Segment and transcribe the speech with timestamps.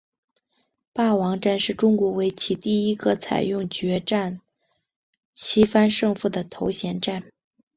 [0.93, 4.39] 霸王战是中国围棋第一个采用决赛
[5.35, 7.23] 七番胜负的头衔战。